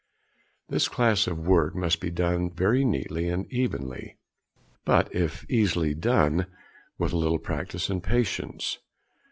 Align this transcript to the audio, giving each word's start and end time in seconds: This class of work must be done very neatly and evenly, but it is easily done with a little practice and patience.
This 0.67 0.87
class 0.87 1.27
of 1.27 1.37
work 1.45 1.75
must 1.75 1.99
be 2.01 2.09
done 2.09 2.49
very 2.49 2.83
neatly 2.83 3.29
and 3.29 3.45
evenly, 3.53 4.17
but 4.83 5.13
it 5.13 5.15
is 5.31 5.45
easily 5.47 5.93
done 5.93 6.47
with 6.97 7.13
a 7.13 7.17
little 7.17 7.37
practice 7.37 7.87
and 7.87 8.01
patience. 8.01 8.79